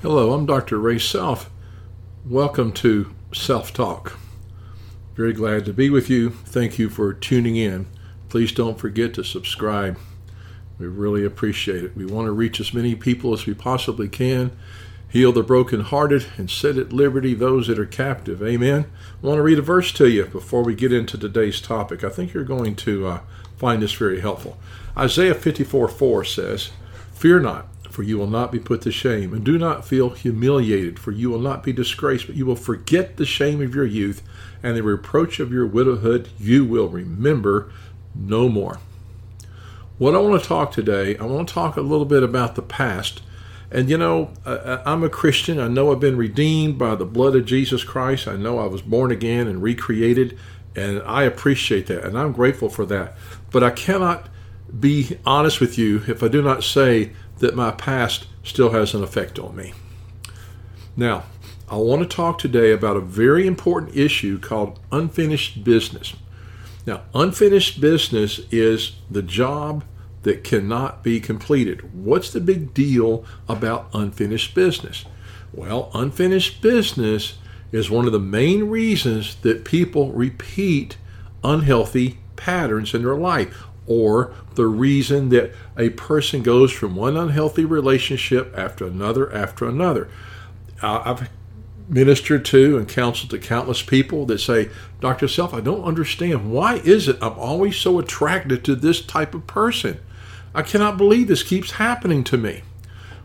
[0.00, 0.78] Hello, I'm Dr.
[0.78, 1.50] Ray Self.
[2.24, 4.16] Welcome to Self Talk.
[5.16, 6.30] Very glad to be with you.
[6.30, 7.88] Thank you for tuning in.
[8.28, 9.98] Please don't forget to subscribe.
[10.78, 11.96] We really appreciate it.
[11.96, 14.56] We want to reach as many people as we possibly can,
[15.08, 18.40] heal the brokenhearted, and set at liberty those that are captive.
[18.40, 18.86] Amen.
[19.20, 22.04] I want to read a verse to you before we get into today's topic.
[22.04, 23.20] I think you're going to uh,
[23.56, 24.58] find this very helpful.
[24.96, 26.70] Isaiah 54 4 says,
[27.14, 29.32] Fear not for you will not be put to shame.
[29.32, 33.16] And do not feel humiliated, for you will not be disgraced, but you will forget
[33.16, 34.22] the shame of your youth,
[34.62, 37.70] and the reproach of your widowhood you will remember
[38.14, 38.78] no more.
[39.98, 42.62] What I want to talk today, I want to talk a little bit about the
[42.62, 43.22] past.
[43.70, 45.58] And you know, I'm a Christian.
[45.58, 48.26] I know I've been redeemed by the blood of Jesus Christ.
[48.26, 50.38] I know I was born again and recreated,
[50.74, 53.16] and I appreciate that, and I'm grateful for that.
[53.50, 54.28] But I cannot
[54.78, 59.02] be honest with you if I do not say that my past still has an
[59.02, 59.72] effect on me.
[60.96, 61.24] Now,
[61.70, 66.14] I want to talk today about a very important issue called unfinished business.
[66.86, 69.84] Now, unfinished business is the job
[70.22, 71.94] that cannot be completed.
[71.94, 75.04] What's the big deal about unfinished business?
[75.52, 77.38] Well, unfinished business
[77.70, 80.96] is one of the main reasons that people repeat
[81.44, 87.64] unhealthy patterns in their life or the reason that a person goes from one unhealthy
[87.64, 90.08] relationship after another after another.
[90.82, 91.28] I've
[91.88, 94.68] ministered to and counseled to countless people that say,
[95.00, 95.26] Dr.
[95.26, 96.52] Self, I don't understand.
[96.52, 99.98] Why is it I'm always so attracted to this type of person?
[100.54, 102.62] I cannot believe this keeps happening to me.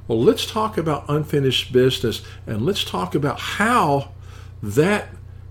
[0.07, 4.11] Well, let's talk about unfinished business and let's talk about how
[4.61, 5.09] that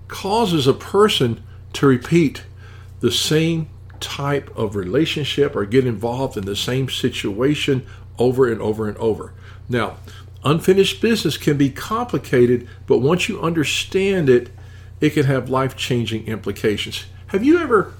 [0.08, 1.42] causes a person
[1.74, 2.44] to repeat
[3.00, 3.68] the same
[4.02, 7.86] type of relationship or get involved in the same situation
[8.18, 9.32] over and over and over.
[9.68, 9.96] Now,
[10.44, 14.50] unfinished business can be complicated, but once you understand it,
[15.00, 17.06] it can have life changing implications.
[17.28, 17.94] Have you ever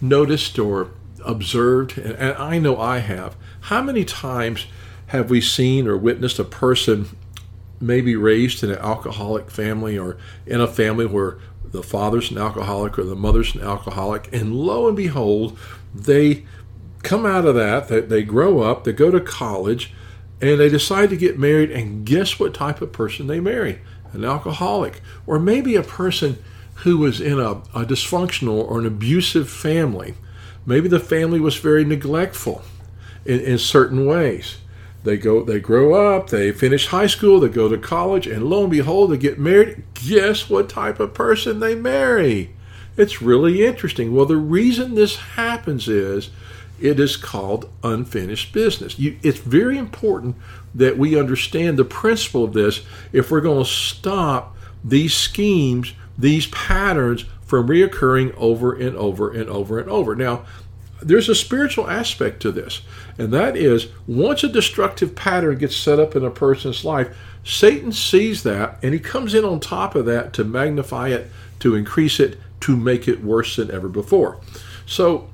[0.00, 0.90] noticed or
[1.24, 4.66] observed, and I know I have, how many times
[5.08, 7.08] have we seen or witnessed a person
[7.80, 11.38] maybe raised in an alcoholic family or in a family where
[11.72, 15.58] the father's an alcoholic or the mother's an alcoholic, and lo and behold,
[15.94, 16.44] they
[17.02, 19.92] come out of that, they, they grow up, they go to college,
[20.40, 23.80] and they decide to get married, and guess what type of person they marry?
[24.12, 26.42] An alcoholic, or maybe a person
[26.76, 30.14] who was in a, a dysfunctional or an abusive family.
[30.66, 32.62] Maybe the family was very neglectful
[33.24, 34.58] in, in certain ways.
[35.06, 38.62] They go, they grow up, they finish high school, they go to college, and lo
[38.62, 39.84] and behold, they get married.
[39.94, 42.50] Guess what type of person they marry?
[42.96, 44.12] It's really interesting.
[44.12, 46.30] Well, the reason this happens is
[46.80, 48.98] it is called unfinished business.
[48.98, 50.34] You, it's very important
[50.74, 56.48] that we understand the principle of this if we're going to stop these schemes, these
[56.48, 60.16] patterns from reoccurring over and over and over and over.
[60.16, 60.44] Now,
[61.02, 62.82] there's a spiritual aspect to this,
[63.18, 67.92] and that is once a destructive pattern gets set up in a person's life, Satan
[67.92, 71.30] sees that and he comes in on top of that to magnify it,
[71.60, 74.40] to increase it, to make it worse than ever before.
[74.86, 75.28] So,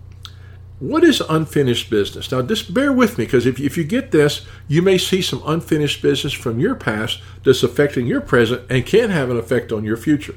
[0.80, 2.32] what is unfinished business?
[2.32, 5.40] Now, just bear with me because if, if you get this, you may see some
[5.46, 9.84] unfinished business from your past that's affecting your present and can have an effect on
[9.84, 10.34] your future.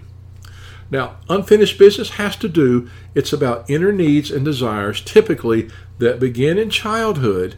[0.95, 6.57] Now, unfinished business has to do, it's about inner needs and desires, typically that begin
[6.57, 7.55] in childhood.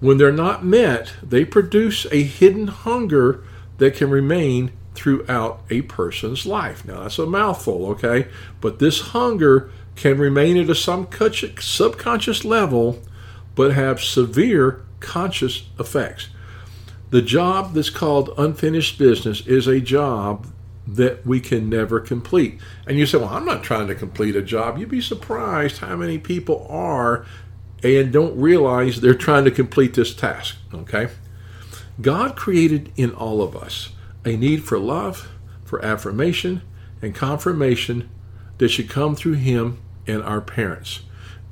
[0.00, 3.44] When they're not met, they produce a hidden hunger
[3.78, 6.84] that can remain throughout a person's life.
[6.84, 8.26] Now, that's a mouthful, okay?
[8.60, 13.00] But this hunger can remain at a subconscious level,
[13.54, 16.30] but have severe conscious effects.
[17.10, 20.48] The job that's called unfinished business is a job
[20.86, 22.60] that we can never complete.
[22.86, 24.78] And you say, Well, I'm not trying to complete a job.
[24.78, 27.24] You'd be surprised how many people are
[27.82, 30.56] and don't realize they're trying to complete this task.
[30.72, 31.08] Okay?
[32.00, 33.90] God created in all of us
[34.24, 35.28] a need for love,
[35.64, 36.62] for affirmation,
[37.00, 38.08] and confirmation
[38.58, 41.00] that should come through Him and our parents.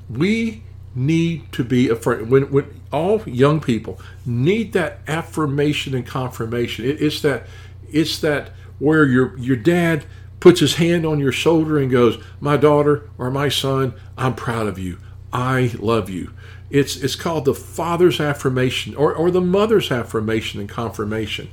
[0.08, 0.62] We
[0.94, 2.31] need to be affirmed.
[2.31, 7.46] When, when all young people need that affirmation and confirmation, it, it's that
[7.93, 10.05] it's that where your your dad
[10.41, 14.67] puts his hand on your shoulder and goes, "My daughter or my son, I'm proud
[14.67, 14.99] of you.
[15.32, 16.32] I love you."
[16.71, 21.50] It's it's called the father's affirmation or, or the mother's affirmation and confirmation.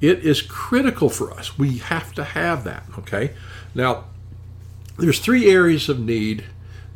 [0.00, 1.58] It is critical for us.
[1.58, 2.84] We have to have that.
[2.98, 3.34] Okay.
[3.74, 4.04] Now,
[4.98, 6.44] there's three areas of need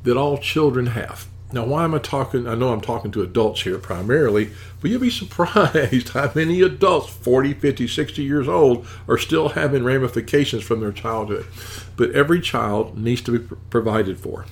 [0.05, 1.27] that all children have.
[1.53, 2.49] Now, why am I talking?
[2.49, 4.51] I know I'm talking to adults here primarily,
[4.81, 9.85] but you'll be surprised how many adults, 40, 50, 60 years old, are still having
[9.85, 11.47] ramifications from their childhood.
[11.97, 14.47] But every child needs to be provided for.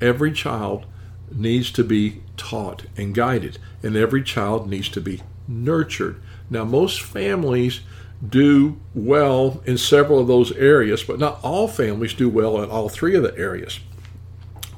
[0.00, 0.86] Every child
[1.32, 6.20] needs to be taught and guided, and every child needs to be nurtured.
[6.48, 7.80] Now, most families
[8.26, 12.88] do well in several of those areas, but not all families do well in all
[12.88, 13.80] three of the areas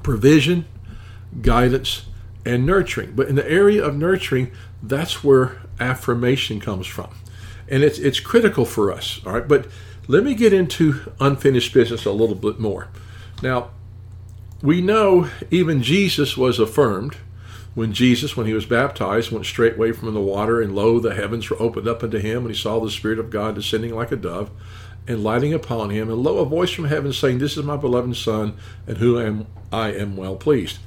[0.02, 0.64] provision,
[1.40, 2.06] guidance,
[2.44, 3.12] and nurturing.
[3.14, 4.50] But in the area of nurturing,
[4.82, 7.14] that's where affirmation comes from.
[7.68, 9.20] And it's, it's critical for us.
[9.24, 9.46] All right.
[9.46, 9.68] But
[10.08, 12.88] let me get into unfinished business a little bit more.
[13.42, 13.70] Now,
[14.60, 17.16] we know even Jesus was affirmed
[17.74, 21.48] when Jesus, when he was baptized, went straightway from the water, and lo, the heavens
[21.48, 24.16] were opened up unto him, and he saw the Spirit of God descending like a
[24.16, 24.50] dove
[25.08, 28.14] and lighting upon him, and lo, a voice from heaven saying, This is my beloved
[28.14, 28.56] Son,
[28.86, 30.78] and who am I am well pleased.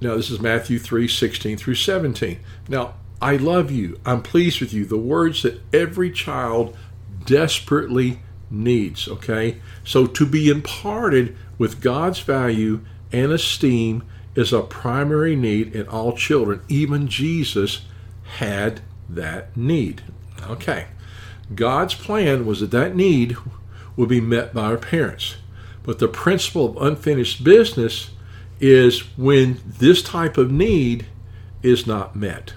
[0.00, 2.38] Now, this is Matthew 3 16 through 17.
[2.68, 3.98] Now, I love you.
[4.04, 4.84] I'm pleased with you.
[4.84, 6.76] The words that every child
[7.24, 8.20] desperately
[8.50, 9.60] needs, okay?
[9.84, 14.02] So, to be imparted with God's value and esteem
[14.34, 16.60] is a primary need in all children.
[16.68, 17.86] Even Jesus
[18.38, 20.02] had that need.
[20.42, 20.86] Okay.
[21.54, 23.36] God's plan was that that need
[23.96, 25.36] would be met by our parents.
[25.82, 28.10] But the principle of unfinished business
[28.60, 31.06] is when this type of need
[31.62, 32.54] is not met.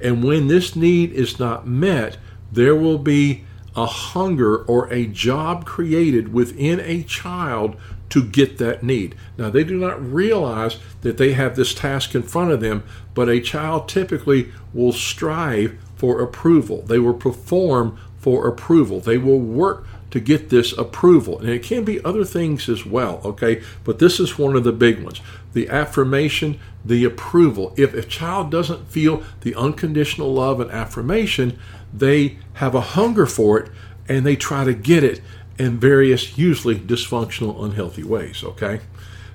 [0.00, 2.16] And when this need is not met,
[2.50, 3.44] there will be
[3.76, 7.76] a hunger or a job created within a child
[8.10, 9.14] to get that need.
[9.36, 12.82] Now, they do not realize that they have this task in front of them,
[13.14, 16.82] but a child typically will strive for approval.
[16.82, 19.00] They will perform for approval.
[19.00, 21.38] They will work to get this approval.
[21.38, 23.62] And it can be other things as well, okay?
[23.84, 25.20] But this is one of the big ones
[25.54, 27.74] the affirmation, the approval.
[27.76, 31.58] If a child doesn't feel the unconditional love and affirmation,
[31.92, 33.70] they have a hunger for it
[34.08, 35.20] and they try to get it
[35.58, 38.80] in various, usually dysfunctional, unhealthy ways, okay?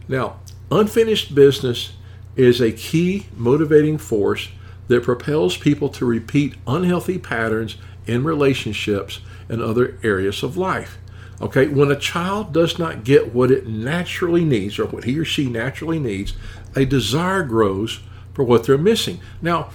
[0.08, 0.40] Now,
[0.72, 1.94] unfinished business
[2.36, 4.50] is a key motivating force
[4.88, 9.20] that propels people to repeat unhealthy patterns in relationships
[9.54, 10.98] and other areas of life.
[11.42, 15.26] Okay, when a child does not get what it naturally needs or what he or
[15.26, 16.34] she naturally needs,
[16.76, 18.02] a desire grows
[18.34, 19.20] for what they're missing.
[19.42, 19.70] Now,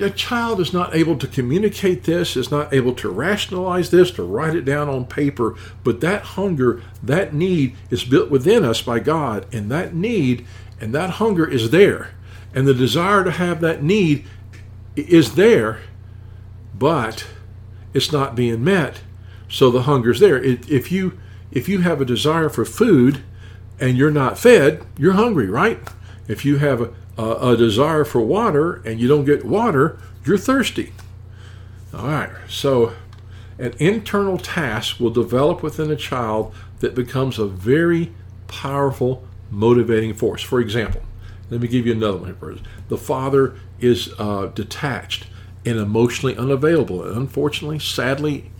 [0.00, 4.22] a child is not able to communicate this, is not able to rationalize this, to
[4.22, 9.00] write it down on paper, but that hunger, that need is built within us by
[9.00, 10.46] God, and that need
[10.80, 12.10] and that hunger is there.
[12.54, 14.26] And the desire to have that need
[14.96, 15.80] is there,
[16.74, 17.26] but
[17.92, 19.00] it's not being met.
[19.48, 20.42] So the hunger's there.
[20.42, 21.18] if you
[21.50, 23.22] if you have a desire for food
[23.78, 25.78] and you're not fed, you're hungry, right?
[26.26, 30.38] If you have a, a, a desire for water and you don't get water, you're
[30.38, 30.94] thirsty.
[31.92, 32.30] All right.
[32.48, 32.94] So
[33.58, 38.12] an internal task will develop within a child that becomes a very
[38.48, 40.42] powerful motivating force.
[40.42, 41.02] For example,
[41.50, 42.60] let me give you another one.
[42.88, 45.26] The father is uh, detached
[45.64, 47.04] and emotionally unavailable.
[47.04, 48.50] And unfortunately, sadly,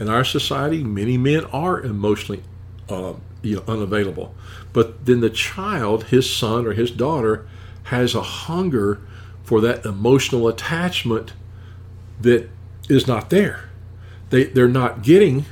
[0.00, 2.42] in our society, many men are emotionally
[2.88, 4.34] uh, you know, unavailable.
[4.72, 7.46] But then the child, his son or his daughter,
[7.84, 9.00] has a hunger
[9.42, 11.32] for that emotional attachment
[12.20, 12.48] that
[12.88, 13.70] is not there.
[14.30, 15.46] They, they're not getting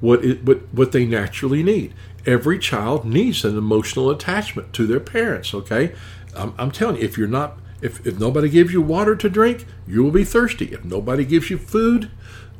[0.00, 1.94] what, it, what, what they naturally need.
[2.24, 5.94] Every child needs an emotional attachment to their parents, okay?
[6.36, 9.66] I'm, I'm telling you, if you're not if, if nobody gives you water to drink,
[9.86, 10.66] you will be thirsty.
[10.66, 12.10] If nobody gives you food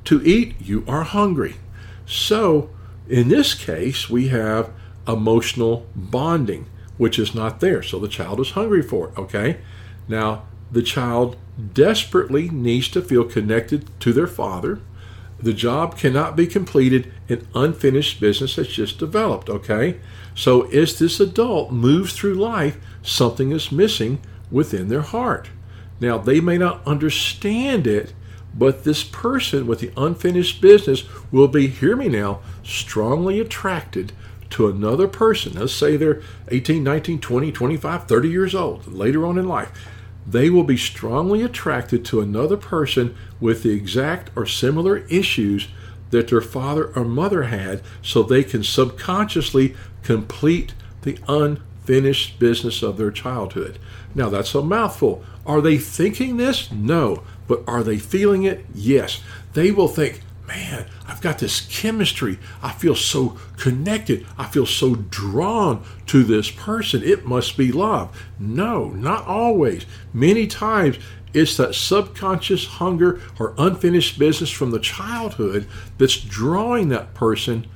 [0.05, 1.57] to eat, you are hungry.
[2.05, 2.71] So,
[3.09, 4.71] in this case, we have
[5.07, 6.67] emotional bonding,
[6.99, 7.83] which is not there.
[7.83, 9.59] So the child is hungry for it, okay?
[10.09, 11.37] Now, the child
[11.73, 14.81] desperately needs to feel connected to their father.
[15.39, 20.01] The job cannot be completed, an unfinished business has just developed, okay?
[20.35, 24.21] So, as this adult moves through life, something is missing
[24.53, 25.49] within their heart.
[26.01, 28.13] Now, they may not understand it,
[28.55, 34.13] but this person with the unfinished business will be, hear me now, strongly attracted
[34.51, 35.55] to another person.
[35.55, 39.89] Let's say they're 18, 19, 20, 25, 30 years old, later on in life.
[40.27, 45.69] They will be strongly attracted to another person with the exact or similar issues
[46.11, 52.97] that their father or mother had so they can subconsciously complete the unfinished business of
[52.97, 53.79] their childhood.
[54.15, 55.25] Now, that's a mouthful.
[55.47, 56.71] Are they thinking this?
[56.71, 57.23] No.
[57.49, 58.65] But are they feeling it?
[58.75, 59.21] Yes.
[59.55, 62.39] They will think, man, I've got this chemistry.
[62.63, 64.27] I feel so connected.
[64.39, 67.03] I feel so drawn to this person.
[67.03, 68.17] It must be love.
[68.39, 69.87] No, not always.
[70.13, 70.99] Many times
[71.35, 75.67] it's that subconscious hunger or unfinished business from the childhood
[75.99, 77.67] that's drawing that person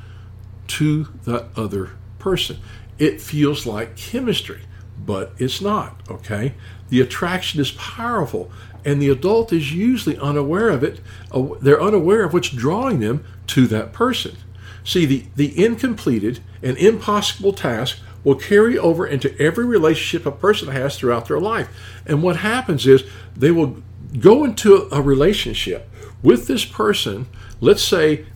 [0.69, 2.59] to that other person.
[2.99, 4.63] It feels like chemistry,
[4.99, 6.55] but it's not, okay?
[6.89, 8.51] The attraction is powerful,
[8.85, 11.01] and the adult is usually unaware of it.
[11.33, 14.37] Uh, they're unaware of what's drawing them to that person.
[14.85, 20.69] See, the, the incompleted and impossible task will carry over into every relationship a person
[20.69, 21.69] has throughout their life.
[22.07, 23.05] And what happens is
[23.37, 23.83] they will
[24.19, 25.89] go into a relationship
[26.23, 27.27] with this person.
[27.61, 28.27] Let's say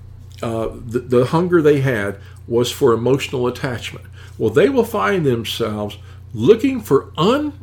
[0.42, 2.18] uh, the, the hunger they had
[2.50, 4.04] was for emotional attachment.
[4.36, 5.96] Well, they will find themselves
[6.34, 7.58] looking for un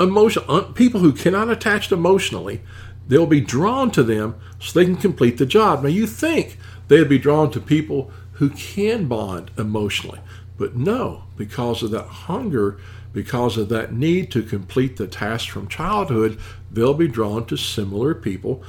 [0.00, 2.60] emotion, un, people who cannot attach emotionally,
[3.06, 5.82] they'll be drawn to them so they can complete the job.
[5.82, 6.58] Now, you think
[6.88, 10.20] they'd be drawn to people who can bond emotionally,
[10.56, 12.78] but no, because of that hunger,
[13.12, 16.38] because of that need to complete the task from childhood,
[16.70, 18.62] they'll be drawn to similar people.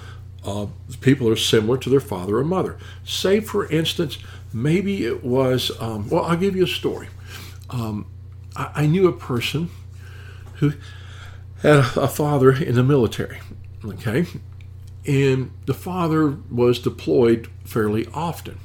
[0.43, 0.67] Uh,
[1.01, 2.77] people are similar to their father or mother.
[3.03, 4.17] Say, for instance,
[4.53, 7.07] maybe it was, um, well, I'll give you a story.
[7.69, 8.07] Um,
[8.55, 9.69] I, I knew a person
[10.55, 10.73] who
[11.61, 13.39] had a father in the military.
[13.83, 14.25] Okay.
[15.05, 18.59] And the father was deployed fairly often.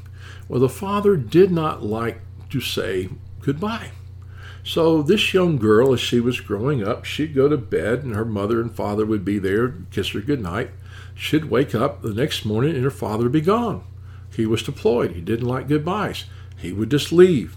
[0.48, 3.08] Well, the father did not like to say
[3.40, 3.90] goodbye.
[4.66, 8.24] So, this young girl, as she was growing up, she'd go to bed and her
[8.24, 10.70] mother and father would be there, kiss her goodnight.
[11.14, 13.84] She'd wake up the next morning and her father would be gone.
[14.34, 15.12] He was deployed.
[15.12, 16.24] He didn't like goodbyes.
[16.56, 17.56] He would just leave.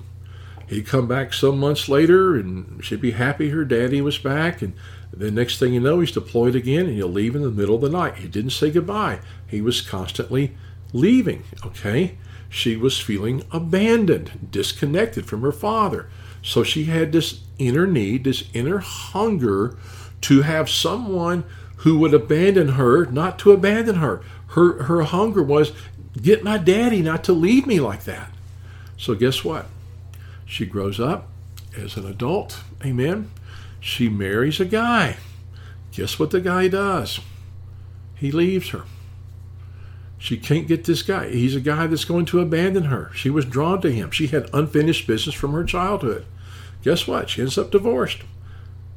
[0.68, 4.74] He'd come back some months later and she'd be happy her daddy was back and
[5.14, 7.82] the next thing you know, he's deployed again and he'll leave in the middle of
[7.82, 8.16] the night.
[8.16, 9.20] He didn't say goodbye.
[9.48, 10.56] He was constantly
[10.92, 12.18] leaving, okay?
[12.50, 16.10] She was feeling abandoned, disconnected from her father.
[16.42, 19.78] So she had this inner need, this inner hunger
[20.22, 21.44] to have someone
[21.78, 24.22] who would abandon her, not to abandon her.
[24.48, 25.72] Her, her hunger was
[26.22, 28.32] get my daddy not to leave me like that.
[28.98, 29.68] So guess what?
[30.46, 31.30] She grows up
[31.78, 33.30] as an adult, amen,
[33.80, 35.18] she marries a guy.
[35.92, 37.20] Guess what the guy does?
[38.16, 38.84] He leaves her.
[40.18, 41.30] She can't get this guy.
[41.30, 43.12] He's a guy that's going to abandon her.
[43.14, 44.10] She was drawn to him.
[44.10, 46.26] She had unfinished business from her childhood.
[46.84, 47.30] Guess what?
[47.30, 48.20] She ends up divorced.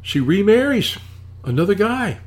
[0.00, 0.96] She remarries
[1.44, 2.20] another guy.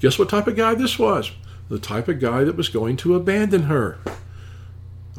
[0.00, 1.30] Guess what type of guy this was?
[1.68, 3.98] The type of guy that was going to abandon her.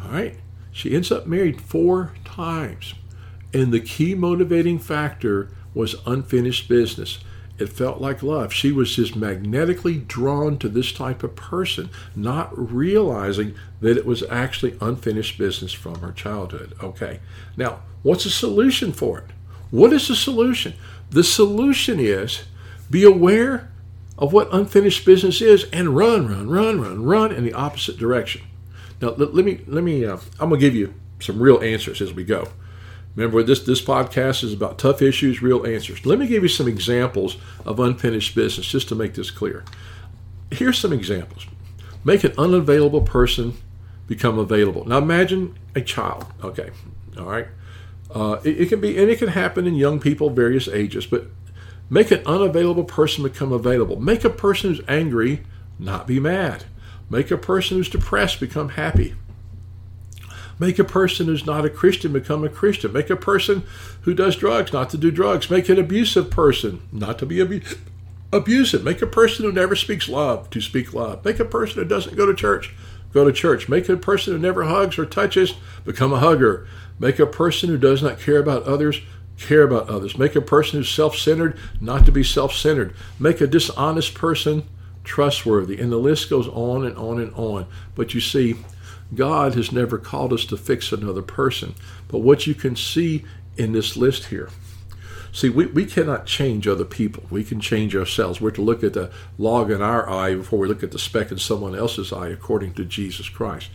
[0.09, 0.35] All right.
[0.71, 2.95] She ends up married four times.
[3.53, 7.19] And the key motivating factor was unfinished business.
[7.59, 8.53] It felt like love.
[8.53, 14.23] She was just magnetically drawn to this type of person, not realizing that it was
[14.29, 16.73] actually unfinished business from her childhood.
[16.81, 17.19] Okay.
[17.57, 19.25] Now, what's the solution for it?
[19.71, 20.73] What is the solution?
[21.09, 22.43] The solution is
[22.89, 23.69] be aware
[24.17, 28.41] of what unfinished business is and run, run, run, run, run in the opposite direction.
[29.01, 32.13] Now, let, let me, let me, uh, I'm to give you some real answers as
[32.13, 32.49] we go.
[33.15, 36.05] Remember, this, this podcast is about tough issues, real answers.
[36.05, 39.63] Let me give you some examples of unfinished business just to make this clear.
[40.51, 41.47] Here's some examples
[42.03, 43.53] make an unavailable person
[44.07, 44.85] become available.
[44.85, 46.71] Now, imagine a child, okay,
[47.17, 47.47] all right?
[48.13, 51.25] Uh, it, it can be, and it can happen in young people, various ages, but
[51.89, 53.99] make an unavailable person become available.
[53.99, 55.43] Make a person who's angry
[55.77, 56.65] not be mad.
[57.09, 59.15] Make a person who's depressed become happy.
[60.59, 62.91] Make a person who's not a Christian become a Christian.
[62.91, 63.63] Make a person
[64.01, 65.49] who does drugs not to do drugs.
[65.49, 67.61] Make an abusive person not to be abu-
[68.33, 68.83] abusive.
[68.83, 71.23] Make a person who never speaks love to speak love.
[71.23, 72.73] Make a person who doesn't go to church
[73.13, 73.69] go to church.
[73.69, 76.67] Make a person who never hugs or touches become a hugger.
[76.99, 79.01] Make a person who does not care about others
[79.37, 80.17] care about others.
[80.17, 82.93] Make a person who's self centered not to be self centered.
[83.17, 84.63] Make a dishonest person
[85.09, 85.79] trustworthy.
[85.79, 87.65] And the list goes on and on and on.
[87.95, 88.55] But you see,
[89.13, 91.73] God has never called us to fix another person.
[92.07, 93.25] But what you can see
[93.57, 94.49] in this list here,
[95.33, 97.23] see, we, we cannot change other people.
[97.31, 98.39] We can change ourselves.
[98.39, 101.31] We're to look at the log in our eye before we look at the speck
[101.31, 103.71] in someone else's eye, according to Jesus Christ.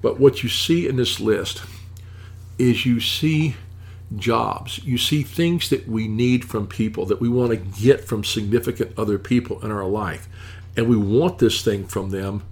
[0.00, 1.62] But what you see in this list
[2.56, 3.56] is you see
[4.16, 4.78] jobs.
[4.84, 8.96] You see things that we need from people, that we want to get from significant
[8.96, 10.28] other people in our life.
[10.78, 12.44] And we want this thing from them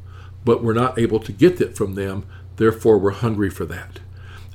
[0.47, 2.25] but we're not able to get it from them.
[2.55, 3.99] Therefore, we're hungry for that.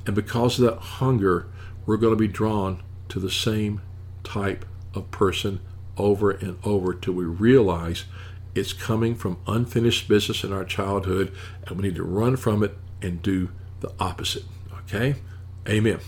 [0.06, 1.46] And because of that hunger,
[1.84, 3.82] we're going to be drawn to the same
[4.24, 4.64] type
[4.94, 5.60] of person
[5.98, 8.06] over and over till we realize
[8.54, 11.30] it's coming from unfinished business in our childhood
[11.66, 13.50] and we need to run from it and do
[13.80, 14.44] the opposite.
[14.78, 15.16] Okay?
[15.68, 16.00] Amen.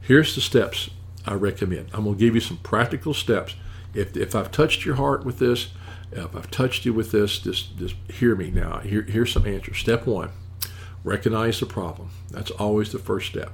[0.00, 0.90] Here's the steps
[1.24, 1.90] I recommend.
[1.92, 3.54] I'm going to give you some practical steps.
[3.94, 5.68] If, if I've touched your heart with this,
[6.14, 8.78] if I've touched you with this, just, just hear me now.
[8.78, 9.78] Here, here's some answers.
[9.78, 10.30] Step one
[11.02, 12.08] recognize the problem.
[12.30, 13.52] That's always the first step.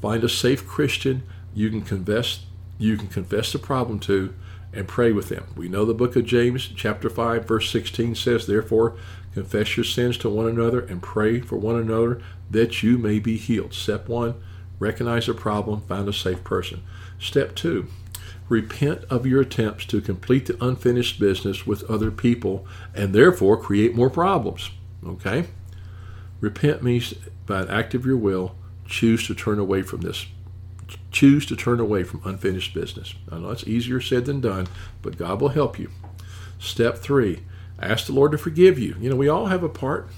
[0.00, 1.22] Find a safe Christian
[1.54, 2.44] you can confess
[2.78, 4.32] you can confess the problem to
[4.72, 5.44] and pray with them.
[5.56, 8.96] We know the book of James, chapter 5, verse 16 says, Therefore,
[9.34, 13.36] confess your sins to one another and pray for one another that you may be
[13.36, 13.74] healed.
[13.74, 14.34] Step one,
[14.78, 16.82] recognize the problem, find a safe person.
[17.18, 17.88] Step two,
[18.50, 23.94] repent of your attempts to complete the unfinished business with other people and therefore create
[23.94, 24.70] more problems.
[25.06, 25.46] Okay?
[26.40, 27.14] Repent means
[27.46, 30.26] by an act of your will, choose to turn away from this.
[31.12, 33.14] Choose to turn away from unfinished business.
[33.30, 34.66] I know it's easier said than done,
[35.00, 35.90] but God will help you.
[36.58, 37.44] Step three,
[37.80, 38.96] ask the Lord to forgive you.
[39.00, 40.10] You know, we all have a part.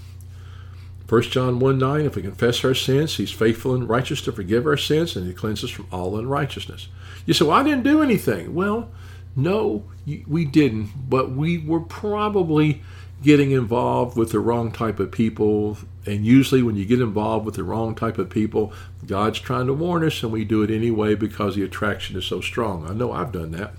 [1.06, 4.64] 1 John 1 9, if we confess our sins, he's faithful and righteous to forgive
[4.64, 6.88] our sins and he cleanses us from all unrighteousness.
[7.26, 8.54] You say, well, I didn't do anything.
[8.54, 8.90] Well,
[9.34, 9.84] no,
[10.26, 12.82] we didn't, but we were probably
[13.22, 15.78] getting involved with the wrong type of people.
[16.04, 18.72] And usually, when you get involved with the wrong type of people,
[19.06, 22.40] God's trying to warn us, and we do it anyway because the attraction is so
[22.40, 22.88] strong.
[22.88, 23.74] I know I've done that.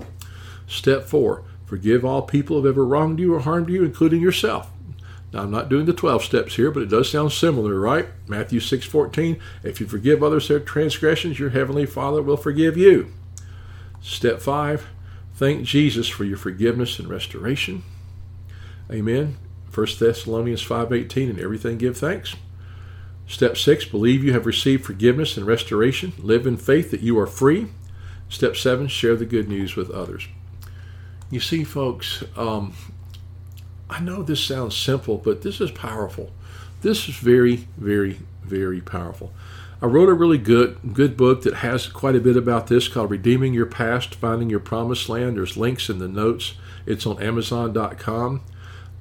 [0.68, 4.70] Step four forgive all people who have ever wronged you or harmed you, including yourself.
[5.32, 8.08] Now, I'm not doing the 12 steps here, but it does sound similar, right?
[8.28, 9.40] Matthew 6 14.
[9.64, 13.12] If you forgive others their transgressions, your heavenly Father will forgive you.
[14.04, 14.88] Step five,
[15.34, 17.84] thank Jesus for your forgiveness and restoration.
[18.92, 19.38] Amen.
[19.74, 22.36] 1 Thessalonians 5:18 and everything give thanks.
[23.26, 26.12] Step 6 believe you have received forgiveness and restoration.
[26.20, 27.68] Live in faith that you are free.
[28.28, 30.28] Step 7 share the good news with others.
[31.32, 32.74] You see folks, um,
[33.90, 36.32] I know this sounds simple, but this is powerful.
[36.82, 39.32] This is very very very powerful.
[39.84, 43.12] I wrote a really good good book that has quite a bit about this called
[43.12, 45.36] Redeeming Your Past, Finding Your Promised Land.
[45.36, 46.54] There's links in the notes.
[46.86, 48.44] It's on Amazon.com.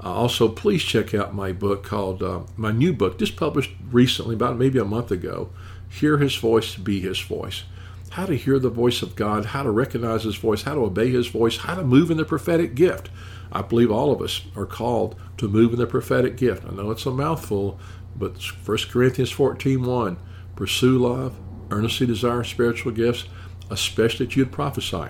[0.03, 4.35] Uh, also, please check out my book called uh, my new book, just published recently,
[4.35, 5.51] about maybe a month ago.
[5.89, 7.63] Hear His voice, be His voice.
[8.11, 11.13] How to hear the voice of God, how to recognize His voice, how to obey
[11.13, 13.09] His voice, how to move in the prophetic gift.
[13.53, 16.65] I believe all of us are called to move in the prophetic gift.
[16.67, 17.79] I know it's a mouthful,
[18.17, 20.17] but 1 Corinthians 14 1
[20.57, 21.39] Pursue love,
[21.71, 23.25] earnestly desire spiritual gifts,
[23.71, 25.09] especially that you'd prophesy.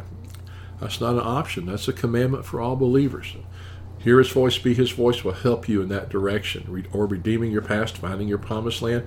[0.80, 1.66] That's not an option.
[1.66, 3.34] That's a commandment for all believers.
[3.98, 7.62] Hear his voice, be his voice will help you in that direction, or redeeming your
[7.62, 9.04] past, finding your promised land.